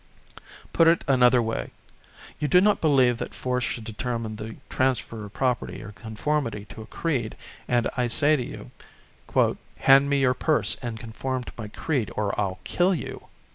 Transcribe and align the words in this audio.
Put 0.73 0.87
it 0.87 1.03
another 1.07 1.43
way. 1.43 1.69
You 2.39 2.47
do 2.47 2.59
not 2.59 2.81
believe 2.81 3.19
that 3.19 3.35
force 3.35 3.63
should 3.63 3.83
determine 3.83 4.37
the 4.37 4.55
transfer 4.67 5.25
of 5.25 5.33
property 5.33 5.83
or 5.83 5.91
conformity 5.91 6.65
to 6.69 6.81
a 6.81 6.87
creed, 6.87 7.37
and 7.67 7.87
I 7.95 8.07
say 8.07 8.35
to 8.35 8.43
you: 8.43 8.71
"Hand 9.77 10.09
me 10.09 10.21
your 10.21 10.33
purse 10.33 10.75
and 10.81 10.99
conform 10.99 11.43
to 11.43 11.53
my 11.55 11.67
creed 11.67 12.09
or 12.15 12.33
I 12.41 12.55
kill 12.63 12.95
you." 12.95 13.27